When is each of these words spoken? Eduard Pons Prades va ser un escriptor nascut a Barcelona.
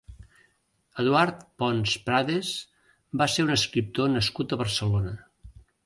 Eduard 1.03 1.43
Pons 1.63 1.93
Prades 2.09 2.51
va 3.23 3.31
ser 3.35 3.47
un 3.49 3.55
escriptor 3.61 4.13
nascut 4.19 4.57
a 4.59 4.63
Barcelona. 4.65 5.19